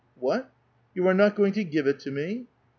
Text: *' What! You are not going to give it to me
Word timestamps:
*' 0.13 0.15
What! 0.15 0.49
You 0.95 1.05
are 1.07 1.13
not 1.13 1.35
going 1.35 1.53
to 1.53 1.63
give 1.63 1.85
it 1.85 1.99
to 1.99 2.09
me 2.11 2.47